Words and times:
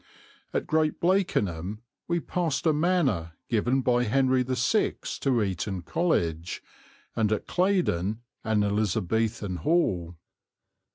At 0.51 0.65
Great 0.65 0.99
Blakenham 0.99 1.83
we 2.07 2.19
passed 2.19 2.65
a 2.65 2.73
manor 2.73 3.33
given 3.49 3.81
by 3.83 4.05
Henry 4.05 4.41
VI 4.41 4.95
to 5.19 5.43
Eton 5.43 5.83
College, 5.83 6.63
and 7.15 7.31
at 7.31 7.45
Claydon 7.45 8.23
an 8.43 8.63
Elizabethan 8.63 9.57
hall. 9.57 10.15